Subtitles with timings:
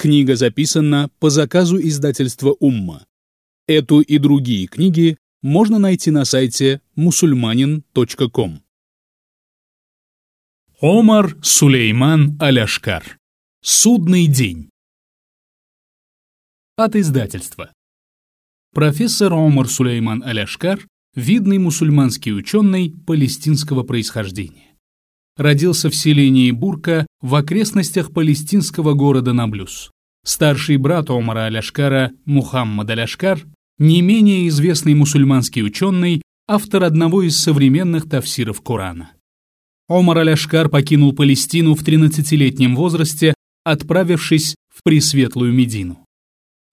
[0.00, 3.04] Книга записана по заказу издательства «Умма».
[3.66, 8.62] Эту и другие книги можно найти на сайте musulmanin.com.
[10.80, 13.18] Омар Сулейман Аляшкар.
[13.60, 14.70] Судный день.
[16.76, 17.72] От издательства.
[18.72, 20.86] Профессор Омар Сулейман Аляшкар–
[21.16, 24.67] видный мусульманский ученый палестинского происхождения.
[25.38, 29.92] Родился в селении Бурка в окрестностях палестинского города Наблюс.
[30.24, 33.46] Старший брат Омара Аляшкара Мухаммад Аляшкар
[33.78, 39.12] не менее известный мусульманский ученый, автор одного из современных тафсиров Корана.
[39.88, 43.32] Омар Аляшкар покинул Палестину в 13-летнем возрасте,
[43.62, 46.04] отправившись в Пресветлую Медину.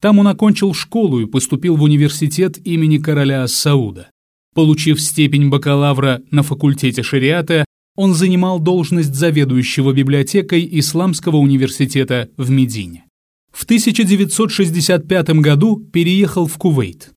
[0.01, 4.09] Там он окончил школу и поступил в университет имени короля Сауда.
[4.55, 7.65] Получив степень бакалавра на факультете шариата,
[7.95, 13.05] он занимал должность заведующего библиотекой Исламского университета в Медине.
[13.51, 17.13] В 1965 году переехал в Кувейт.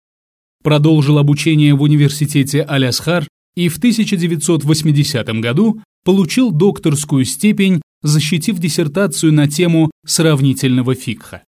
[0.62, 3.26] Продолжил обучение в университете Алясхар
[3.56, 11.42] и в 1980 году получил докторскую степень, защитив диссертацию на тему сравнительного фикха.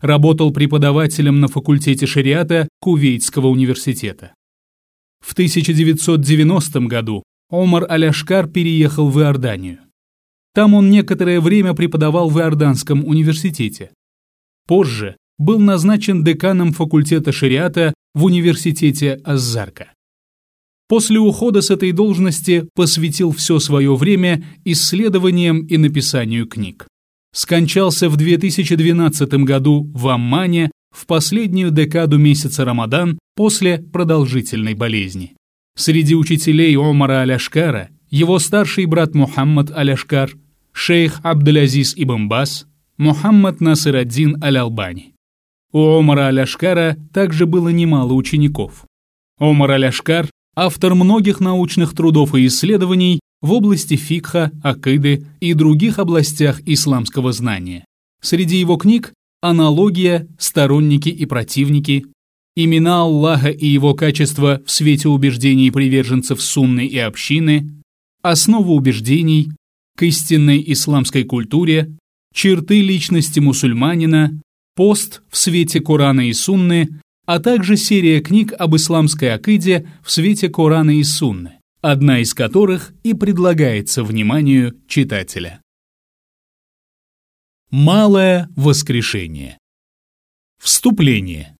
[0.00, 4.34] Работал преподавателем на факультете шариата Кувейтского университета.
[5.20, 7.22] В 1990 году
[7.54, 9.78] Омар Аляшкар переехал в Иорданию.
[10.54, 13.92] Там он некоторое время преподавал в Иорданском университете.
[14.66, 19.92] Позже был назначен деканом факультета шариата в университете Аззарка.
[20.88, 26.88] После ухода с этой должности посвятил все свое время исследованиям и написанию книг.
[27.32, 35.34] Скончался в 2012 году в Аммане в последнюю декаду месяца Рамадан после продолжительной болезни.
[35.76, 40.30] Среди учителей Омара Аляшкара его старший брат Мухаммад Аляшкар,
[40.70, 42.64] шейх Абдулязиз Ибн Бас,
[42.96, 45.14] Мухаммад Насыр-ад-Дин Аль-Албани.
[45.72, 48.86] У Омара Аляшкара также было немало учеников.
[49.40, 56.60] Омар Аляшкар– автор многих научных трудов и исследований в области фикха, акиды и других областях
[56.66, 57.84] исламского знания.
[58.22, 59.12] Среди его книг
[59.42, 62.06] «Аналогия», «Сторонники и противники»,
[62.56, 67.70] «Имена Аллаха и его качества в свете убеждений приверженцев сунны и общины»,
[68.22, 69.50] «Основа убеждений»,
[69.96, 71.96] «К истинной исламской культуре»,
[72.34, 74.40] черты личности мусульманина,
[74.74, 80.48] пост в свете Корана и Сунны, а также серия книг об исламской акиде в свете
[80.48, 85.62] Корана и Сунны, одна из которых и предлагается вниманию читателя.
[87.70, 89.58] Малое воскрешение.
[90.62, 91.53] Вступление.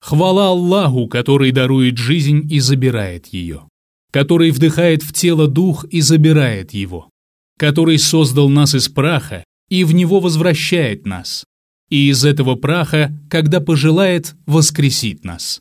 [0.00, 3.68] Хвала Аллаху, который дарует жизнь и забирает ее,
[4.12, 7.10] который вдыхает в тело дух и забирает его,
[7.58, 11.44] который создал нас из праха и в него возвращает нас,
[11.90, 15.60] и из этого праха, когда пожелает, воскресит нас.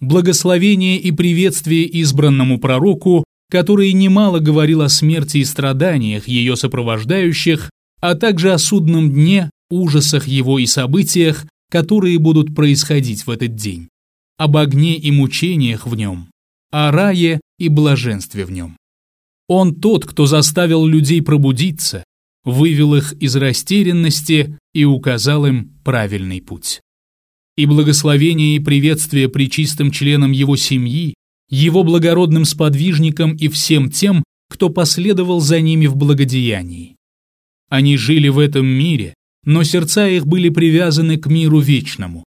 [0.00, 7.68] Благословение и приветствие избранному пророку, который немало говорил о смерти и страданиях ее сопровождающих,
[8.00, 13.88] а также о судном дне, ужасах его и событиях, которые будут происходить в этот день,
[14.36, 16.28] об огне и мучениях в нем,
[16.70, 18.76] о рае и блаженстве в нем.
[19.48, 22.04] Он тот, кто заставил людей пробудиться,
[22.44, 26.80] вывел их из растерянности и указал им правильный путь.
[27.56, 31.14] И благословение и приветствие причистым членам его семьи,
[31.48, 36.96] его благородным сподвижникам и всем тем, кто последовал за ними в благодеянии.
[37.68, 39.14] Они жили в этом мире,
[39.44, 42.24] но сердца их были привязаны к миру вечному.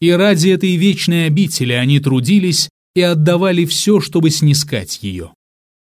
[0.00, 5.32] И ради этой вечной обители они трудились и отдавали все, чтобы снискать ее.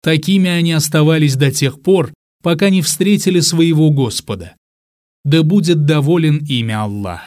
[0.03, 2.12] Такими они оставались до тех пор,
[2.43, 4.56] пока не встретили своего Господа.
[5.25, 7.22] Да будет доволен имя Аллах.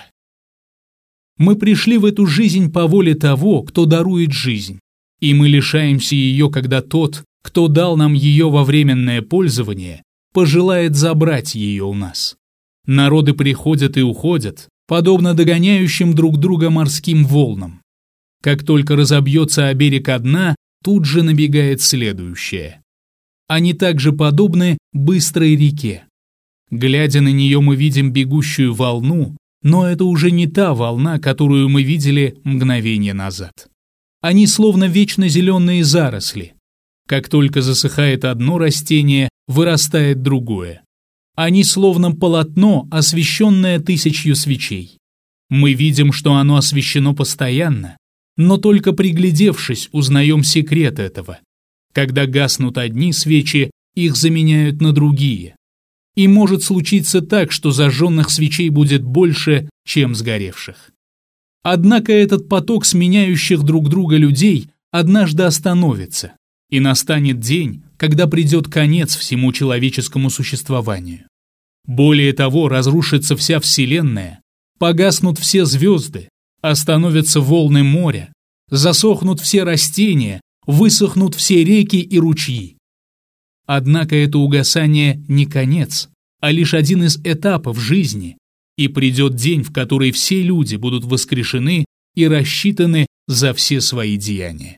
[1.37, 4.79] Мы пришли в эту жизнь по воле того, кто дарует жизнь,
[5.19, 11.55] и мы лишаемся ее, когда тот, кто дал нам ее во временное пользование, пожелает забрать
[11.55, 12.35] ее у нас.
[12.85, 17.81] Народы приходят и уходят, подобно догоняющим друг друга морским волнам.
[18.41, 22.81] Как только разобьется о берег одна, тут же набегает следующая.
[23.47, 26.05] Они также подобны быстрой реке.
[26.69, 31.81] Глядя на нее, мы видим бегущую волну, но это уже не та волна, которую мы
[31.81, 33.67] видели мгновение назад.
[34.21, 36.53] Они словно вечно зеленые заросли.
[37.07, 40.84] Как только засыхает одно растение, вырастает другое.
[41.35, 44.97] Они словно полотно, освещенное тысячью свечей.
[45.49, 47.97] Мы видим, что оно освещено постоянно,
[48.37, 51.39] но только приглядевшись, узнаем секрет этого.
[51.93, 55.55] Когда гаснут одни свечи, их заменяют на другие.
[56.15, 60.91] и может случиться так, что зажженных свечей будет больше, чем сгоревших.
[61.61, 66.33] Однако этот поток сменяющих друг друга людей однажды остановится,
[66.69, 71.27] и настанет день, когда придет конец всему человеческому существованию.
[71.85, 74.41] Более того, разрушится вся Вселенная,
[74.79, 76.29] погаснут все звезды,
[76.61, 78.33] остановятся волны моря,
[78.69, 82.77] засохнут все растения, высохнут все реки и ручьи.
[83.67, 86.09] Однако это угасание не конец,
[86.39, 88.37] а лишь один из этапов жизни,
[88.77, 91.85] и придет день, в который все люди будут воскрешены
[92.15, 94.77] и рассчитаны за все свои деяния.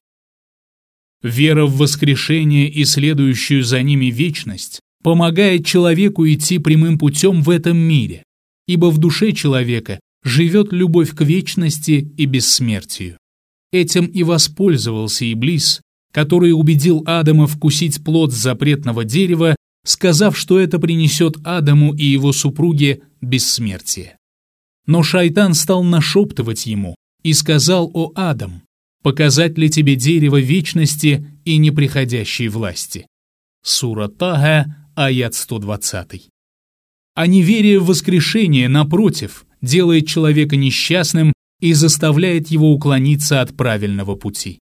[1.23, 7.77] Вера в воскрешение и следующую за ними вечность помогает человеку идти прямым путем в этом
[7.77, 8.23] мире,
[8.67, 13.17] ибо в душе человека живет любовь к вечности и бессмертию.
[13.71, 15.81] Этим и воспользовался Иблис,
[16.13, 19.55] который убедил Адама вкусить плод запретного дерева,
[19.85, 24.17] сказав, что это принесет Адаму и его супруге бессмертие.
[24.85, 28.61] Но шайтан стал нашептывать ему и сказал о Адам,
[29.07, 33.07] показать ли тебе дерево вечности и неприходящей власти.
[33.63, 34.65] Сура Тага,
[34.97, 36.27] аят 120.
[37.15, 41.31] А неверие в воскрешение, напротив, делает человека несчастным
[41.61, 44.59] и заставляет его уклониться от правильного пути.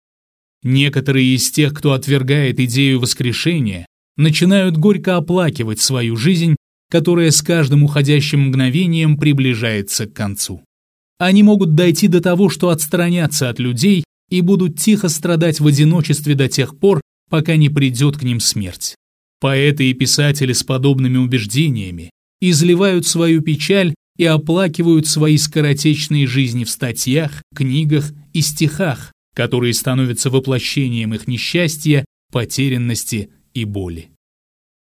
[0.64, 3.86] Некоторые из тех, кто отвергает идею воскрешения,
[4.18, 6.56] начинают горько оплакивать свою жизнь,
[6.90, 10.64] которая с каждым уходящим мгновением приближается к концу.
[11.20, 16.34] Они могут дойти до того, что отстранятся от людей и будут тихо страдать в одиночестве
[16.34, 18.96] до тех пор, пока не придет к ним смерть.
[19.40, 26.70] Поэты и писатели с подобными убеждениями изливают свою печаль и оплакивают свои скоротечные жизни в
[26.70, 34.10] статьях, книгах и стихах, которые становятся воплощением их несчастья, потерянности и боли.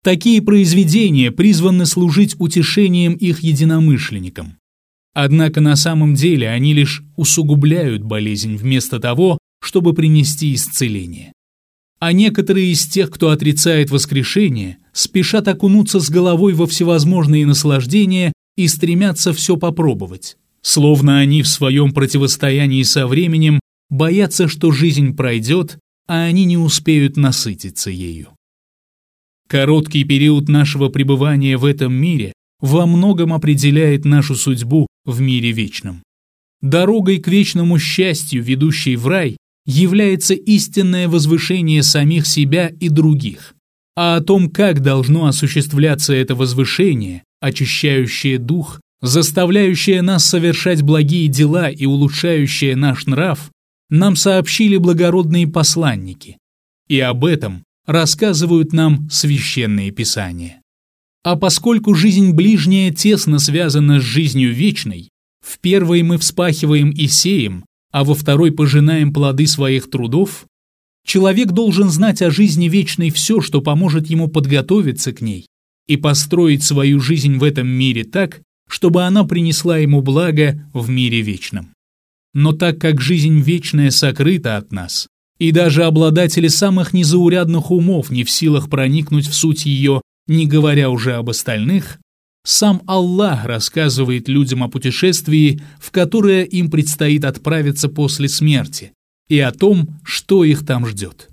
[0.03, 4.57] Такие произведения призваны служить утешением их единомышленникам.
[5.15, 11.33] Однако на самом деле они лишь усугубляют болезнь вместо того, чтобы принести исцеление.
[12.01, 18.69] А некоторые из тех, кто отрицает воскрешение, спешат окунуться с головой во всевозможные наслаждения и
[18.69, 20.37] стремятся все попробовать.
[20.63, 23.59] Словно они в своем противостоянии со временем
[23.91, 28.29] боятся, что жизнь пройдет, а они не успеют насытиться ею.
[29.49, 36.03] Короткий период нашего пребывания в этом мире во многом определяет нашу судьбу в мире вечном.
[36.61, 43.55] Дорогой к вечному счастью, ведущей в рай, является истинное возвышение самих себя и других.
[43.97, 51.69] А о том, как должно осуществляться это возвышение, очищающее дух, заставляющее нас совершать благие дела
[51.69, 53.51] и улучшающее наш нрав,
[53.91, 56.39] нам сообщили благородные посланники.
[56.89, 60.63] И об этом рассказывают нам священные писания.
[61.25, 65.11] А поскольку жизнь ближняя тесно связана с жизнью вечной,
[65.41, 70.47] в первой мы вспахиваем и сеем, а во второй пожинаем плоды своих трудов,
[71.05, 75.47] человек должен знать о жизни вечной все, что поможет ему подготовиться к ней
[75.87, 81.23] и построить свою жизнь в этом мире так, чтобы она принесла ему благо в мире
[81.23, 81.71] вечном.
[82.35, 88.25] Но так как жизнь вечная сокрыта от нас, и даже обладатели самых незаурядных умов не
[88.25, 91.99] в силах проникнуть в суть ее, не говоря уже об остальных,
[92.45, 98.93] сам Аллах рассказывает людям о путешествии, в которое им предстоит отправиться после смерти,
[99.29, 101.29] и о том, что их там ждет.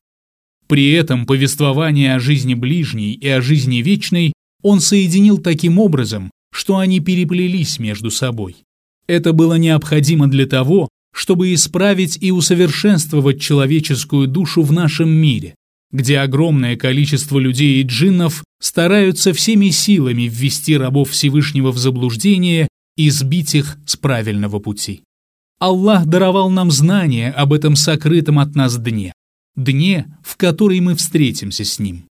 [0.68, 6.78] При этом повествование о жизни ближней и о жизни вечной он соединил таким образом, что
[6.78, 8.56] они переплелись между собой.
[9.08, 15.56] Это было необходимо для того, чтобы исправить и усовершенствовать человеческую душу в нашем мире,
[15.92, 22.68] где огромное количество людей и джиннов стараются всеми силами ввести рабов Всевышнего в заблуждение
[22.98, 25.04] и сбить их с правильного пути.
[25.60, 29.14] Аллах даровал нам знание об этом сокрытом от нас дне,
[29.56, 32.06] дне, в который мы встретимся с ним.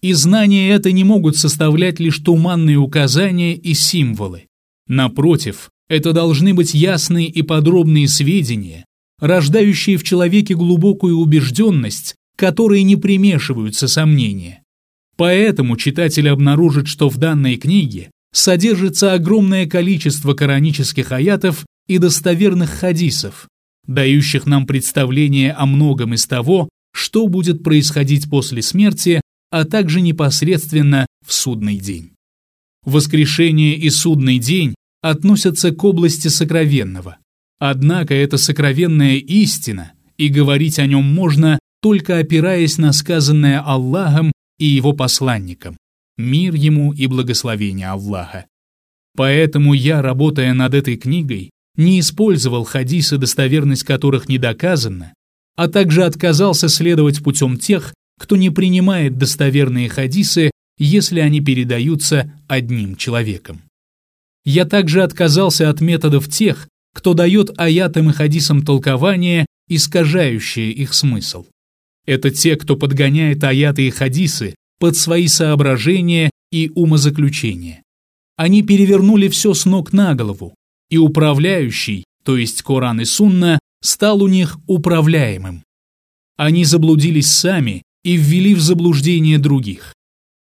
[0.00, 4.46] И знания это не могут составлять лишь туманные указания и символы.
[4.88, 8.86] Напротив, это должны быть ясные и подробные сведения,
[9.20, 14.61] рождающие в человеке глубокую убежденность, которые не примешиваются сомнения.
[15.16, 23.48] Поэтому читатель обнаружит, что в данной книге содержится огромное количество коранических аятов и достоверных хадисов,
[23.86, 31.06] дающих нам представление о многом из того, что будет происходить после смерти, а также непосредственно
[31.26, 32.12] в судный день.
[32.84, 37.18] Воскрешение и судный день относятся к области сокровенного.
[37.58, 44.66] Однако это сокровенная истина, и говорить о нем можно, только опираясь на сказанное Аллахом и
[44.66, 45.76] его посланником.
[46.18, 48.46] мир ему и благословение Аллаха.
[49.16, 55.14] Поэтому я, работая над этой книгой, не использовал хадисы, достоверность которых не доказана,
[55.56, 62.96] а также отказался следовать путем тех, кто не принимает достоверные хадисы, если они передаются одним
[62.96, 63.62] человеком.
[64.44, 71.46] Я также отказался от методов тех, кто дает аятам и хадисам толкование, искажающее их смысл.
[72.06, 77.82] Это те, кто подгоняет аяты и хадисы под свои соображения и умозаключения.
[78.36, 80.54] Они перевернули все с ног на голову,
[80.90, 85.64] и управляющий, то есть Коран и Сунна, стал у них управляемым.
[86.36, 89.94] Они заблудились сами и ввели в заблуждение других.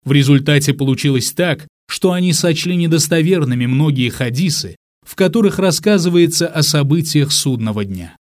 [0.04, 4.76] В результате получилось так, что они сочли недостоверными многие хадисы,
[5.06, 8.16] в которых рассказывается о событиях судного дня.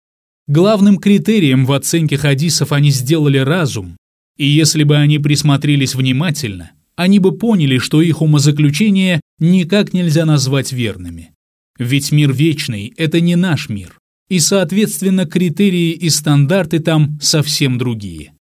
[0.50, 3.97] Главным критерием в оценке хадисов они сделали разум,
[4.37, 10.73] и если бы они присмотрелись внимательно, они бы поняли, что их умозаключения никак нельзя назвать
[10.73, 11.30] верными.
[11.78, 13.97] Ведь мир вечный– это не наш мир,
[14.28, 18.33] и, соответственно, критерии и стандарты там совсем другие.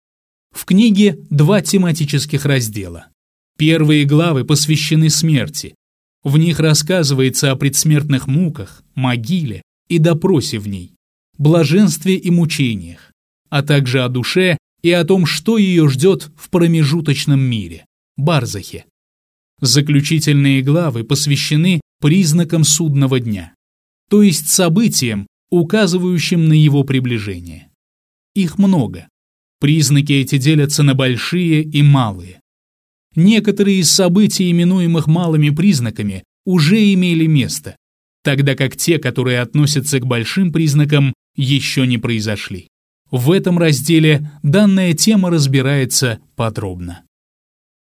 [0.51, 3.09] В книге два тематических раздела.
[3.59, 5.75] Первые главы посвящены смерти.
[6.25, 9.61] В них рассказывается о предсмертных муках, могиле
[9.91, 10.95] и допросе в ней,
[11.39, 13.13] блаженстве и мучениях,
[13.49, 18.85] а также о душе и о том, что ее ждет в промежуточном мире– Барзахе.
[19.61, 23.55] Заключительные главы посвящены признакам судного дня,
[24.09, 27.71] то есть событиям, указывающим на его приближение.
[28.35, 29.09] Их много.
[29.61, 32.41] Признаки эти делятся на большие и малые.
[33.17, 37.77] Некоторые из событий, именуемых малыми признаками, уже имели место,
[38.23, 42.69] тогда как те, которые относятся к большим признакам, еще не произошли.
[43.11, 47.05] В этом разделе данная тема разбирается подробно.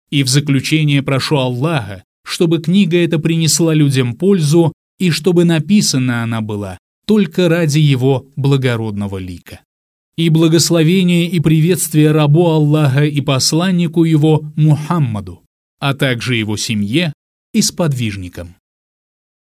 [0.09, 6.41] И в заключение прошу Аллаха, чтобы книга эта принесла людям пользу и чтобы написана она
[6.41, 9.59] была только ради его благородного лика
[10.15, 15.43] и благословение и приветствие рабу Аллаха и посланнику его Мухаммаду,
[15.79, 17.13] а также его семье
[17.53, 18.55] и сподвижникам.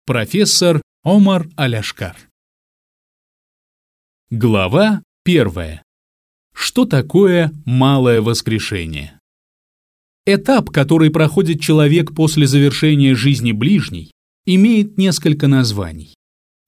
[0.05, 2.15] Профессор Омар Аляшкар
[4.29, 5.83] Глава первая.
[6.53, 9.17] Что такое малое воскрешение?
[10.25, 14.11] Этап, который проходит человек после завершения жизни ближней,
[14.45, 16.13] имеет несколько названий.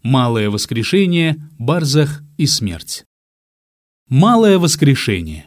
[0.02, 3.04] Малое воскрешение, барзах и смерть.
[4.08, 5.46] Малое воскрешение.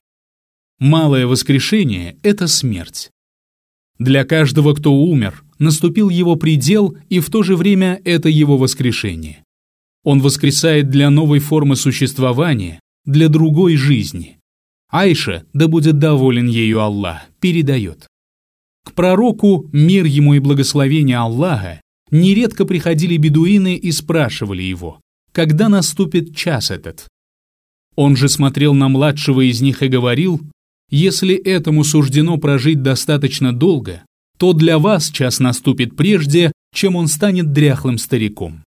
[0.78, 3.11] Малое воскрешение– это смерть.
[3.99, 9.45] Для каждого, кто умер, наступил его предел, и в то же время это его воскрешение.
[10.05, 14.39] Он воскресает для новой формы существования, для другой жизни.
[14.91, 18.07] Айша, да будет доволен ею Аллах, передает.
[18.85, 21.81] К пророку, мир ему и благословение Аллаха,
[22.11, 25.01] нередко приходили бедуины и спрашивали его,
[25.33, 27.07] когда наступит час этот.
[27.95, 30.41] Он же смотрел на младшего из них и говорил,
[30.91, 34.03] «Если этому суждено прожить достаточно долго,
[34.37, 38.65] то для вас час наступит прежде, чем он станет дряхлым стариком».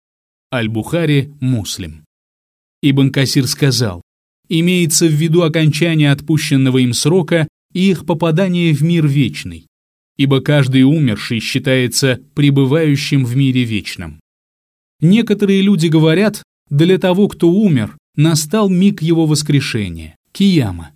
[0.56, 2.06] Аль-Бухари, Муслим.
[2.82, 4.02] Ибн Касир сказал,
[4.48, 9.68] имеется в виду окончание отпущенного им срока и их попадание в мир вечный,
[10.16, 14.22] ибо каждый умерший считается пребывающим в мире вечном.
[15.02, 20.92] Некоторые люди говорят, для того, кто умер, настал миг его воскрешения, кияма.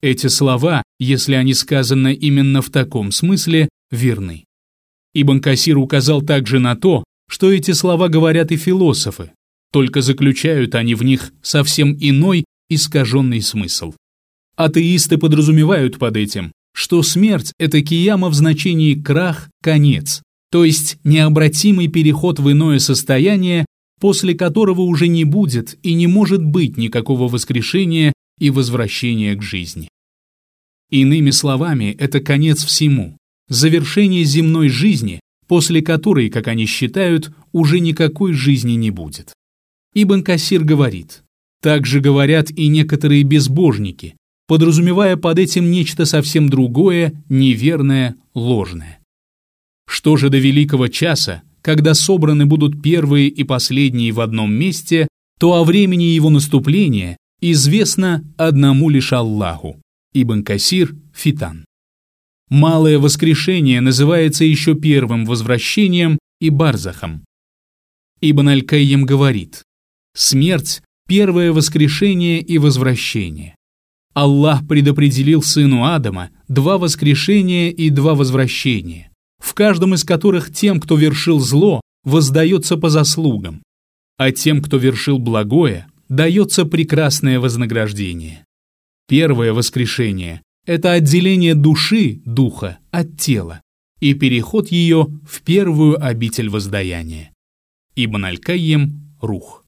[0.00, 4.44] Эти слова, если они сказаны именно в таком смысле, верны.
[5.12, 7.02] Ибн Касир указал также на то,
[7.32, 9.32] что эти слова говорят и философы,
[9.72, 13.94] только заключают они в них совсем иной искаженный смысл.
[14.54, 20.20] Атеисты подразумевают под этим, что смерть– это кияма в значении крах, конец,
[20.50, 23.64] то есть необратимый переход в иное состояние,
[23.98, 29.88] после которого уже не будет и не может быть никакого воскрешения и возвращения к жизни.
[30.90, 33.16] Иными словами, это конец всему,
[33.48, 35.20] завершение земной жизни,
[35.52, 39.34] после которой, как они считают, уже никакой жизни не будет.
[39.92, 41.24] Ибн Кассир говорит,
[41.60, 44.16] также говорят и некоторые безбожники,
[44.48, 49.00] подразумевая под этим нечто совсем другое, неверное, ложное.
[49.86, 55.06] Что же до великого часа, когда собраны будут первые и последние в одном месте,
[55.38, 59.82] то о времени его наступления известно одному лишь Аллаху.
[60.14, 61.66] Ибн Касир, Фитан.
[62.54, 67.24] Малое воскрешение называется еще первым возвращением и барзахом.
[68.20, 69.62] Ибн Аль-Кайем говорит,
[70.14, 73.56] смерть– первое воскрешение и возвращение.
[74.12, 79.10] Аллах предопределил сыну Адама два воскрешения и два возвращения.
[79.38, 83.62] в каждом из которых тем, кто вершил зло, воздается по заслугам,
[84.18, 88.44] а тем, кто вершил благое, дается прекрасное вознаграждение.
[89.08, 93.62] Первое воскрешение– это отделение души, духа, от тела
[94.00, 97.32] и переход ее в первую обитель воздаяния.
[97.94, 99.64] Ибн Аль-Кайем, Рух.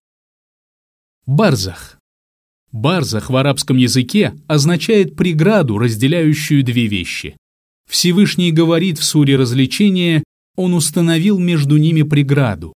[1.26, 1.98] Барзах.
[2.72, 7.36] Барзах в арабском языке означает преграду, разделяющую две вещи.
[7.88, 10.24] Всевышний говорит в суре развлечения,
[10.56, 12.72] он установил между ними преграду.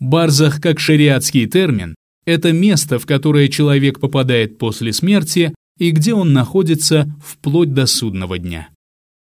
[0.00, 1.94] Барзах, как шариатский термин,
[2.24, 8.38] это место, в которое человек попадает после смерти и где он находится вплоть до судного
[8.38, 8.68] дня.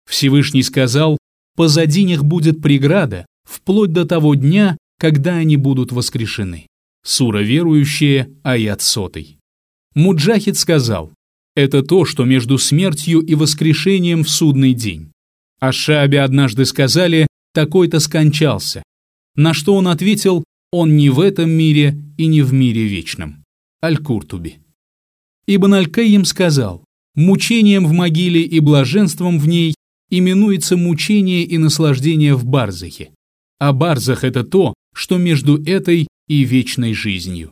[0.08, 1.18] Всевышний сказал,
[1.56, 6.66] позади них будет преграда, вплоть до того дня, когда они будут воскрешены.
[7.04, 9.38] Сура верующие, аят сотый.
[9.94, 11.12] Муджахид сказал,
[11.54, 15.10] это то, что между смертью и воскрешением в судный день.
[15.60, 18.82] А Шабе однажды сказали, такой-то скончался.
[19.34, 23.44] На что он ответил, он не в этом мире и не в мире вечном.
[23.82, 24.58] Аль-Куртуби.
[25.50, 29.74] Ибн Аль-Кайим сказал, мучением в могиле и блаженством в ней
[30.10, 33.12] именуется мучение и наслаждение в барзахе.
[33.58, 37.50] А барзах– это то, что между этой и вечной жизнью.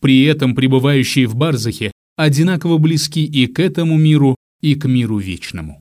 [0.00, 5.80] При этом пребывающие в Барзахе одинаково близки и к этому миру, и к миру вечному.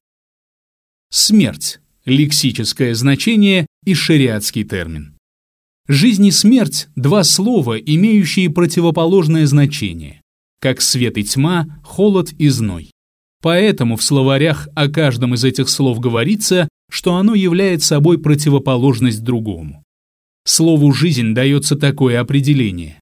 [1.12, 5.18] Смерть– лексическое значение и шариатский термин.
[5.88, 10.23] Жизнь и смерть– два слова, имеющие противоположное значение,
[10.64, 12.90] как свет и тьма, холод и зной.
[13.42, 19.84] Поэтому в словарях о каждом из этих слов говорится, что оно является собой противоположность другому.
[20.46, 23.02] Слову «жизнь» дается такое определение.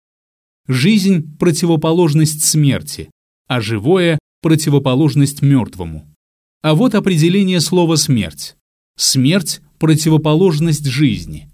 [0.67, 3.11] Жизнь– противоположность смерти,
[3.47, 6.11] а живое– противоположность мертвому.
[6.63, 8.55] А вот определение слова «смерть».
[8.97, 11.47] Смерть– противоположность жизни.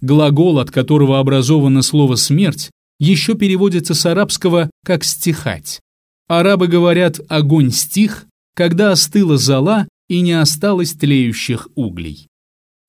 [0.00, 2.70] Глагол, от которого образовано слово «смерть»,
[3.02, 5.80] еще переводится с арабского как «стихать».
[6.28, 12.28] Арабы говорят «огонь стих», когда остыла зола и не осталось тлеющих углей.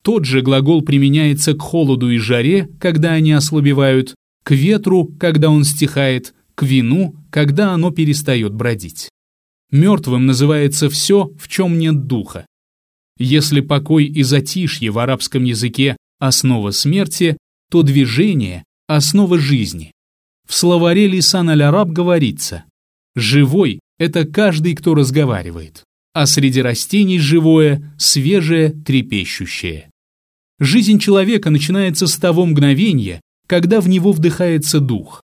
[0.03, 5.63] Тот же глагол применяется к холоду и жаре, когда они ослабевают, к ветру, когда он
[5.63, 9.09] стихает, к вину, когда оно перестает бродить.
[9.71, 12.45] Мертвым называется все, в чем нет духа.
[13.17, 17.37] Если покой и затишье в арабском языке– основа смерти,
[17.71, 19.91] то движение– основа жизни.
[20.47, 22.65] В словаре Лисан аль-Араб говорится
[23.15, 29.89] «Живой– это каждый, кто разговаривает, а среди растений живое, свежее, трепещущее».
[30.59, 35.21] Жизнь человека начинается с того мгновения, когда в него вдыхается дух.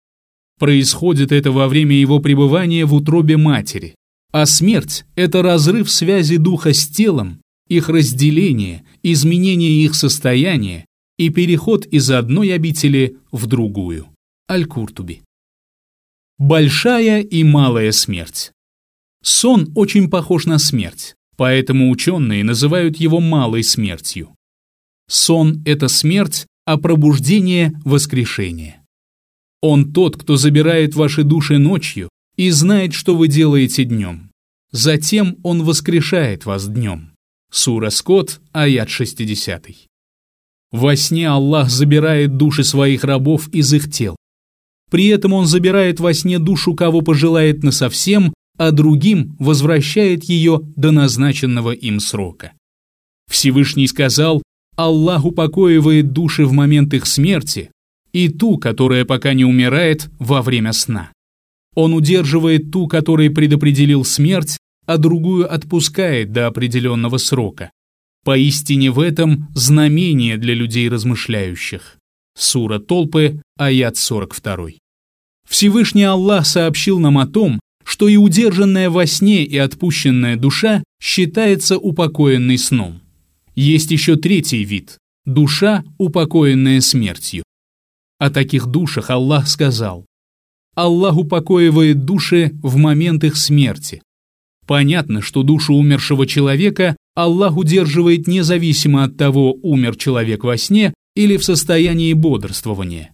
[0.60, 3.96] Происходит это во время его пребывания в утробе матери.
[4.32, 10.86] А смерть– это разрыв связи духа с телом, их разделение, изменение их состояния
[11.18, 14.08] и переход из одной обители в другую.
[14.50, 15.22] Аль-Куртуби.
[16.40, 18.52] Большая и малая смерть.
[19.22, 24.36] Сон очень похож на смерть, поэтому ученые называют его малой смертью.
[25.08, 28.82] Сон– это смерть, а пробуждение– воскрешение.
[29.62, 34.32] Он тот, кто забирает ваши души ночью и знает, что вы делаете днем.
[34.72, 37.12] Затем Он воскрешает вас днем.
[37.52, 39.68] Сура Скот, аят 60.
[40.72, 44.16] Во сне Аллах забирает души своих рабов из их тел.
[44.90, 50.92] При этом Он забирает во сне душу, кого пожелает насовсем, а другим возвращает ее до
[50.92, 52.54] назначенного им срока.
[53.30, 54.42] Всевышний сказал,
[54.76, 57.70] Аллах упокоивает души в момент их смерти
[58.12, 61.12] и ту, которая пока не умирает во время сна.
[61.76, 67.72] Он удерживает ту, которой предопределил смерть, а другую отпускает до определенного срока.
[68.26, 71.99] Поистине в этом знамение для людей размышляющих.
[72.40, 74.70] Сура Толпы, аят 42.
[75.48, 81.78] Всевышний Аллах сообщил нам о том, что и удержанная во сне и отпущенная душа считается
[81.78, 83.02] упокоенной сном.
[83.56, 87.44] Есть еще третий вид– душа, упокоенная смертью.
[88.20, 90.06] О таких душах Аллах сказал,
[90.76, 94.02] Аллах упокоивает души в момент их смерти.
[94.66, 101.38] Понятно, что душу умершего человека Аллах удерживает независимо от того, умер человек во сне или
[101.38, 103.14] в состоянии бодрствования.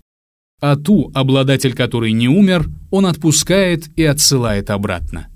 [0.61, 5.27] А ту, обладатель которой не умер, он отпускает и отсылает обратно.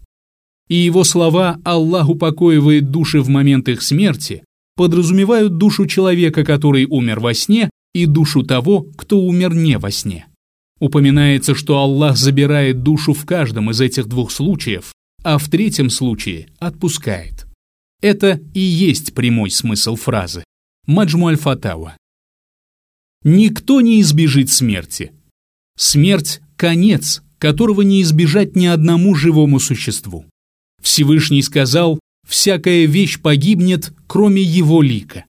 [0.68, 4.44] И его слова «Аллах упокоивает души в момент их смерти»
[4.80, 10.28] подразумевают душу человека, который умер во сне, и душу того, кто умер не во сне.
[10.80, 16.48] Упоминается, что Аллах забирает душу в каждом из этих двух случаев, а в третьем случае
[16.60, 17.46] отпускает.
[18.02, 20.46] Это и есть прямой смысл фразы.
[20.88, 21.98] Маджмуаль-Фатава.
[23.24, 25.12] Никто не избежит смерти.
[25.78, 30.26] Смерть– конец, которого не избежать ни одному живому существу.
[30.82, 35.26] Всевышний сказал, всякая вещь погибнет, кроме его лика.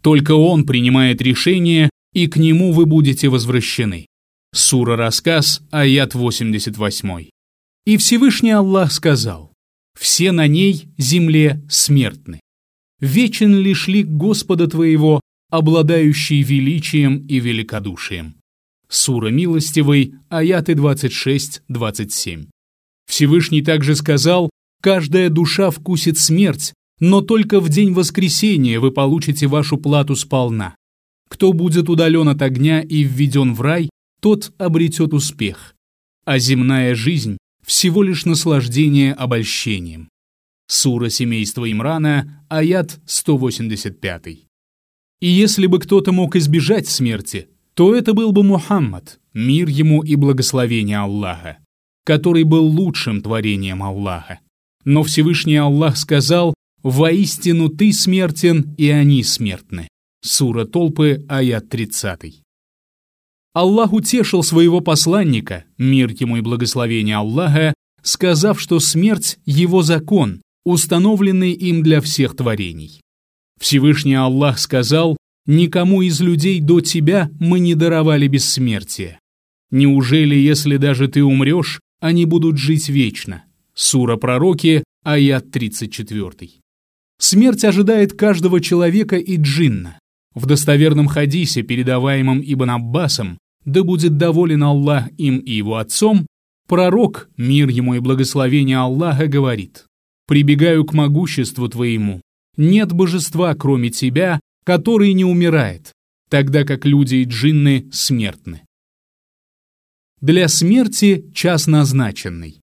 [0.00, 4.06] Только он принимает решение, и к нему вы будете возвращены.
[4.54, 7.28] Сура Рассказ, аят 88.
[7.86, 9.52] И Всевышний Аллах сказал,
[9.98, 12.40] «Все на ней, земле, смертны.
[13.00, 15.20] Вечен лишь лик Господа твоего,
[15.56, 18.34] обладающий величием и великодушием».
[18.88, 22.48] Сура Милостивый, аяты 26-27.
[23.06, 24.50] Всевышний также сказал,
[24.82, 30.74] «Каждая душа вкусит смерть, но только в день воскресения вы получите вашу плату сполна.
[31.28, 33.90] Кто будет удален от огня и введен в рай,
[34.20, 35.74] тот обретет успех.
[36.24, 40.08] А земная жизнь всего лишь наслаждение обольщением.
[40.66, 44.46] Сура семейства Имрана, аят 185.
[45.24, 50.16] И если бы кто-то мог избежать смерти, то это был бы Мухаммад, мир ему и
[50.16, 51.56] благословение Аллаха,
[52.04, 54.40] который был лучшим творением Аллаха.
[54.84, 59.88] Но Всевышний Аллах сказал, «Воистину ты смертен, и они смертны».
[60.20, 62.42] Сура Толпы, аят 30.
[63.54, 71.52] Аллах утешил своего посланника, мир ему и благословение Аллаха, сказав, что смерть– его закон, установленный
[71.52, 73.00] им для всех творений.
[73.64, 79.18] Всевышний Аллах сказал, «Никому из людей до тебя мы не даровали бессмертие.
[79.70, 86.50] Неужели, если даже ты умрешь, они будут жить вечно?» Сура Пророки, аят 34.
[87.18, 89.98] Смерть ожидает каждого человека и джинна.
[90.34, 96.26] В достоверном хадисе, передаваемом Ибн Аббасом, да будет доволен Аллах им и его отцом,
[96.68, 99.86] пророк, мир ему и благословение Аллаха, говорит,
[100.28, 102.20] «Прибегаю к могуществу твоему.
[102.56, 105.92] Нет божества, кроме тебя, который не умирает,
[106.30, 108.62] тогда как люди и джинны смертны».
[110.20, 112.60] Для смерти час назначенный.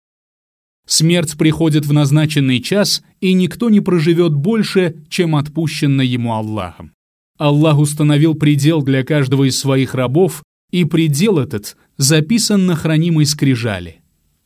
[0.86, 6.92] Смерть приходит в назначенный час, и никто не проживет больше, чем отпущено ему Аллахом.
[7.38, 14.00] Аллах установил предел для каждого из своих рабов, и предел этот записан на хранимой скрижали.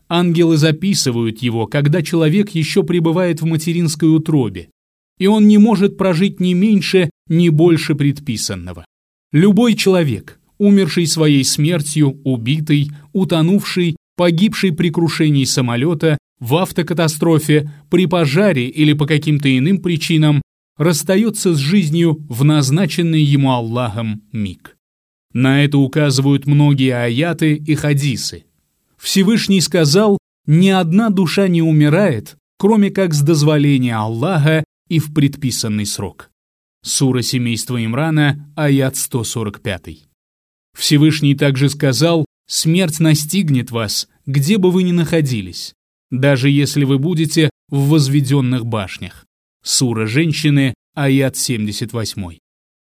[0.09, 4.71] Ангелы записывают его, когда человек еще пребывает в материнской утробе,
[5.19, 8.85] и он не может прожить ни меньше, ни больше предписанного.
[9.33, 18.69] Любой человек, умерший своей смертью, убитый, утонувший, погибший при крушении самолета, в автокатастрофе, при пожаре
[18.69, 20.41] или по каким-то иным причинам,
[20.77, 24.77] расстается с жизнью в назначенный ему Аллахом миг.
[25.33, 28.45] На это указывают многие аяты и хадисы.
[28.97, 35.87] Всевышний сказал, «Ни одна душа не умирает, кроме как с дозволения Аллаха и в предписанный
[35.87, 36.31] срок».
[36.83, 40.09] Сура семейства Имрана, аят 145.
[40.77, 45.75] Всевышний также сказал, «Смерть настигнет вас, где бы вы ни находились,
[46.11, 49.27] даже если вы будете в возведенных башнях».
[49.63, 52.39] Сура женщины, аят 78.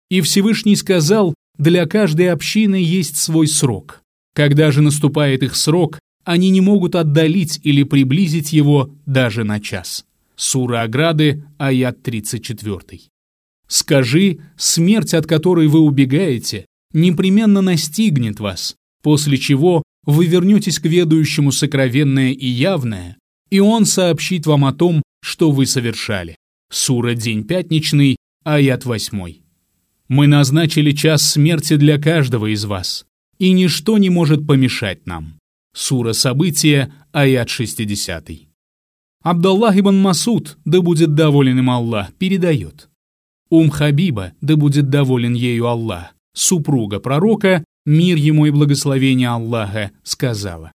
[0.10, 4.02] И Всевышний сказал, для каждой общины есть свой срок.
[4.34, 10.06] Когда же наступает их срок, они не могут отдалить или приблизить его даже на час.
[10.36, 13.02] Сура Ограды, аят 34.
[13.68, 21.52] «Скажи, смерть, от которой вы убегаете, непременно настигнет вас, после чего вы вернетесь к ведающему
[21.52, 23.18] сокровенное и явное,
[23.50, 26.36] и он сообщит вам о том, что вы совершали».
[26.72, 29.44] Сура День Пятничный, аят 8.
[30.08, 33.06] Мы назначили час смерти для каждого из вас,
[33.40, 35.40] и ничто не может помешать нам.
[35.76, 38.53] Сура События, аят 60.
[39.24, 42.90] Абдаллах ибн Масуд, да будет доволен им Аллах, передает.
[43.50, 50.74] Ум Хабиба, да будет доволен ею Аллах, супруга пророка, мир ему и благословение Аллаха, сказала.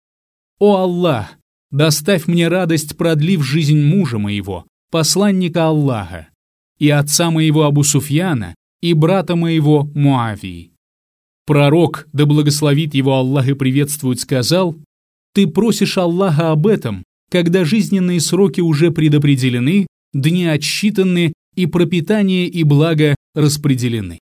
[0.59, 1.37] «О Аллах,
[1.71, 6.27] доставь мне радость, продлив жизнь мужа моего, посланника Аллаха,
[6.77, 10.71] и отца моего Абу Суфьяна, и брата моего Муавии.
[11.47, 14.75] Пророк, да благословит его Аллах и приветствует, сказал,
[15.33, 22.63] «Ты просишь Аллаха об этом, когда жизненные сроки уже предопределены, дни отсчитаны и пропитание и
[22.63, 24.19] благо распределены.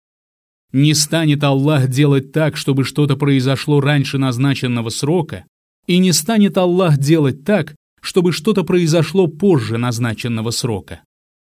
[0.72, 5.44] Не станет Аллах делать так, чтобы что-то произошло раньше назначенного срока,
[5.86, 11.02] и не станет Аллах делать так, чтобы что-то произошло позже назначенного срока.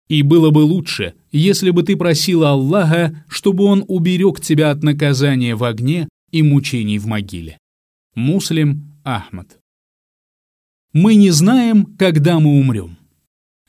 [0.09, 5.55] И было бы лучше, если бы ты просила Аллаха, чтобы Он уберег тебя от наказания
[5.55, 7.59] в огне и мучений в могиле.
[8.14, 9.58] Муслим Ахмад.
[11.00, 12.98] Мы не знаем, когда мы умрем.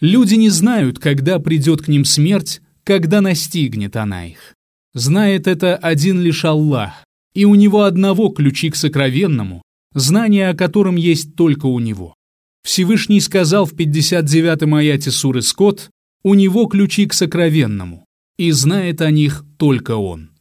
[0.01, 4.55] Люди не знают, когда придет к ним смерть, когда настигнет она их.
[4.95, 9.61] Знает это один лишь Аллах, и у него одного ключи к сокровенному,
[9.93, 12.15] знание о котором есть только у него.
[12.63, 15.91] Всевышний сказал в 59-м аяте суры Скот,
[16.23, 18.05] у него ключи к сокровенному,
[18.39, 20.31] и знает о них только он.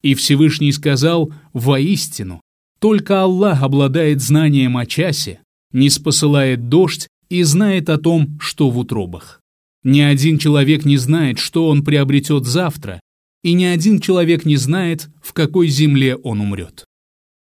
[0.00, 2.40] И Всевышний сказал, воистину,
[2.78, 5.42] только Аллах обладает знанием о часе,
[5.72, 9.40] не спосылает дождь и знает о том, что в утробах.
[9.84, 13.00] Ни один человек не знает, что он приобретет завтра,
[13.42, 16.84] и ни один человек не знает, в какой земле он умрет.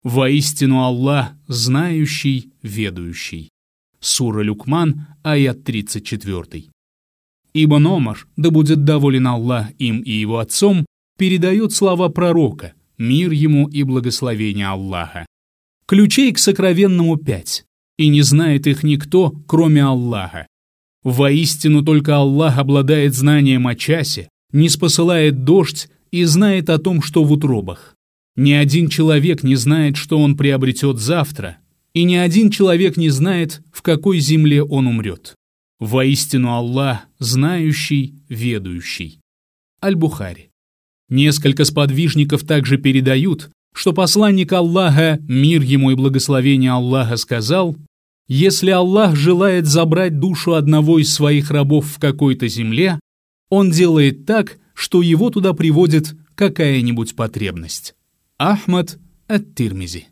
[0.03, 3.51] Воистину Аллах, знающий, ведающий.
[4.01, 6.65] Сура Люкман, аят 34.
[7.55, 10.85] Ибн Омар, да будет доволен Аллах им и его отцом,
[11.19, 15.27] передает слова пророка, мир ему и благословение Аллаха.
[15.87, 17.65] Ключей к сокровенному пять,
[17.99, 20.47] и не знает их никто, кроме Аллаха.
[21.03, 27.25] Воистину только Аллах обладает знанием о часе, не спосылает дождь и знает о том, что
[27.25, 27.95] в утробах.
[28.37, 31.59] Ни один человек не знает, что он приобретет завтра,
[31.95, 35.35] и ни один человек не знает, в какой земле он умрет.
[35.79, 39.21] Воистину Аллах, знающий, ведающий.
[39.83, 40.51] Аль-Бухари.
[41.09, 47.77] Несколько сподвижников также передают, что посланник Аллаха, мир ему и благословение Аллаха, сказал,
[48.27, 52.99] «Если Аллах желает забрать душу одного из своих рабов в какой-то земле,
[53.51, 57.95] он делает так, что его туда приводит какая-нибудь потребность».
[58.39, 60.07] Ахмад ат-Тирмизи